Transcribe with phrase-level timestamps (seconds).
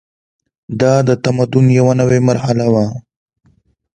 [0.79, 2.85] دا د تمدن یوه نوې مرحله وه.